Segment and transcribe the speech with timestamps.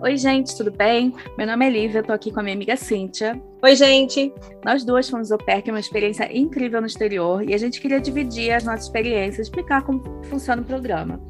[0.00, 1.12] Oi, gente, tudo bem?
[1.36, 3.40] Meu nome é Lívia, tô aqui com a minha amiga Cíntia.
[3.60, 4.32] Oi, gente!
[4.64, 8.52] Nós duas fomos ao PEC, uma experiência incrível no exterior, e a gente queria dividir
[8.52, 11.20] as nossas experiências, explicar como funciona o programa.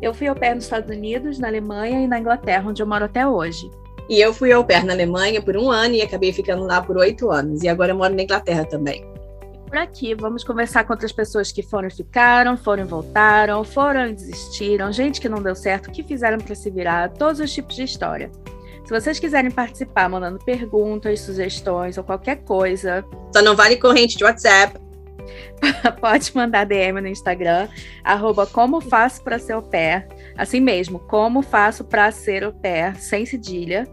[0.00, 3.06] Eu fui ao PEC nos Estados Unidos, na Alemanha e na Inglaterra, onde eu moro
[3.06, 3.68] até hoje.
[4.08, 6.96] E eu fui ao PER na Alemanha por um ano e acabei ficando lá por
[6.98, 7.64] oito anos.
[7.64, 9.11] E agora eu moro na Inglaterra também
[9.72, 10.14] por aqui.
[10.14, 14.92] Vamos conversar com outras pessoas que foram e ficaram, foram e voltaram, foram e desistiram,
[14.92, 18.30] gente que não deu certo, que fizeram para se virar, todos os tipos de história.
[18.84, 23.02] Se vocês quiserem participar mandando perguntas, sugestões ou qualquer coisa.
[23.34, 24.78] Só não vale corrente de WhatsApp.
[26.02, 27.66] Pode mandar DM no Instagram,
[28.04, 30.06] arroba como faço para ser o pé.
[30.36, 33.88] Assim mesmo, como faço para ser o pé, sem cedilha.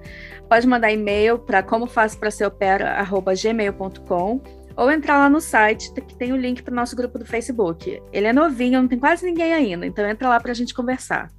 [0.49, 5.29] Pode mandar e-mail para como faço para ser o pé, arroba gmail.com ou entrar lá
[5.29, 8.01] no site que tem o link para o nosso grupo do Facebook.
[8.13, 11.29] Ele é novinho, não tem quase ninguém ainda, então entra lá para a gente conversar.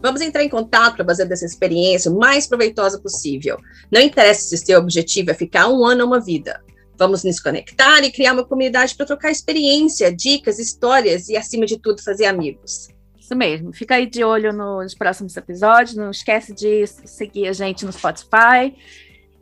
[0.00, 3.58] Vamos entrar em contato para fazer dessa experiência o mais proveitosa possível.
[3.92, 6.62] Não interessa se seu objetivo é ficar um ano ou uma vida.
[6.96, 11.78] Vamos nos conectar e criar uma comunidade para trocar experiência, dicas, histórias e, acima de
[11.78, 12.88] tudo, fazer amigos.
[13.18, 13.74] Isso mesmo.
[13.74, 15.96] Fica aí de olho nos próximos episódios.
[15.96, 18.74] Não esquece de seguir a gente no Spotify.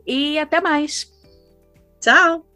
[0.05, 1.07] E até mais.
[2.01, 2.48] Tchau!